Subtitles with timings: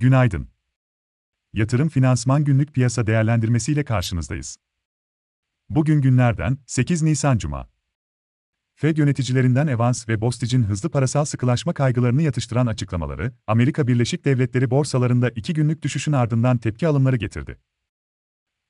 [0.00, 0.48] Günaydın.
[1.52, 4.56] Yatırım Finansman Günlük Piyasa Değerlendirmesi ile karşınızdayız.
[5.68, 7.68] Bugün günlerden 8 Nisan Cuma.
[8.74, 15.30] Fed yöneticilerinden Evans ve Bostic'in hızlı parasal sıkılaşma kaygılarını yatıştıran açıklamaları, Amerika Birleşik Devletleri borsalarında
[15.30, 17.60] iki günlük düşüşün ardından tepki alımları getirdi.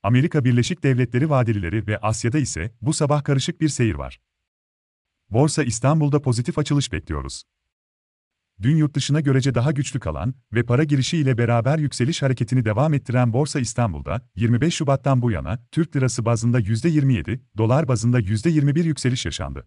[0.03, 4.21] Amerika Birleşik Devletleri vadelileri ve Asya'da ise bu sabah karışık bir seyir var.
[5.29, 7.45] Borsa İstanbul'da pozitif açılış bekliyoruz.
[8.63, 12.95] Dün yurt dışına görece daha güçlü kalan ve para girişi ile beraber yükseliş hareketini devam
[12.95, 19.25] ettiren Borsa İstanbul'da 25 Şubat'tan bu yana Türk lirası bazında %27, dolar bazında %21 yükseliş
[19.25, 19.67] yaşandı.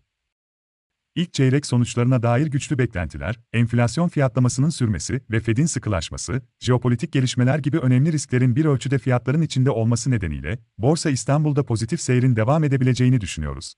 [1.16, 7.80] İlk çeyrek sonuçlarına dair güçlü beklentiler, enflasyon fiyatlamasının sürmesi ve Fed'in sıkılaşması, jeopolitik gelişmeler gibi
[7.80, 13.74] önemli risklerin bir ölçüde fiyatların içinde olması nedeniyle Borsa İstanbul'da pozitif seyrin devam edebileceğini düşünüyoruz.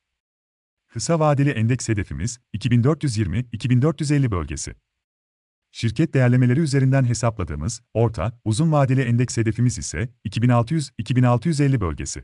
[0.87, 4.75] Kısa vadeli endeks hedefimiz 2420-2450 bölgesi.
[5.77, 12.23] Şirket değerlemeleri üzerinden hesapladığımız orta, uzun vadeli endeks hedefimiz ise 2600-2650 bölgesi.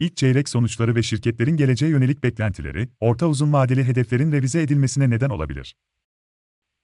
[0.00, 5.30] İlk çeyrek sonuçları ve şirketlerin geleceğe yönelik beklentileri, orta uzun vadeli hedeflerin revize edilmesine neden
[5.30, 5.76] olabilir.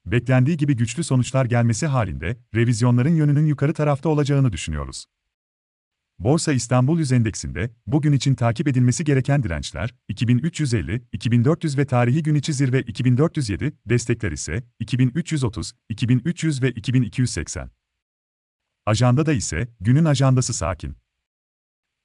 [0.06, 5.06] Beklendiği gibi güçlü sonuçlar gelmesi halinde, revizyonların yönünün yukarı tarafta olacağını düşünüyoruz.
[6.18, 12.34] Borsa İstanbul Yüz Endeksinde, bugün için takip edilmesi gereken dirençler, 2350, 2400 ve tarihi gün
[12.34, 17.70] içi zirve 2407, destekler ise 2330, 2300 ve 2280.
[18.86, 20.96] Ajanda da ise, günün ajandası sakin.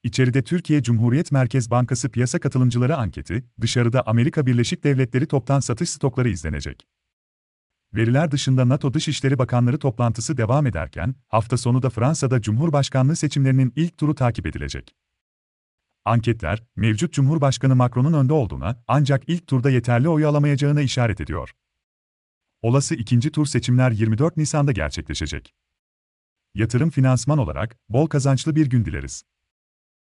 [0.03, 6.29] İçeride Türkiye Cumhuriyet Merkez Bankası piyasa katılımcıları anketi, dışarıda Amerika Birleşik Devletleri toptan satış stokları
[6.29, 6.87] izlenecek.
[7.93, 13.97] Veriler dışında NATO Dışişleri Bakanları toplantısı devam ederken, hafta sonu da Fransa'da Cumhurbaşkanlığı seçimlerinin ilk
[13.97, 14.95] turu takip edilecek.
[16.05, 21.51] Anketler, mevcut Cumhurbaşkanı Macron'un önde olduğuna, ancak ilk turda yeterli oyu alamayacağına işaret ediyor.
[22.61, 25.53] Olası ikinci tur seçimler 24 Nisan'da gerçekleşecek.
[26.53, 29.23] Yatırım finansman olarak, bol kazançlı bir gün dileriz.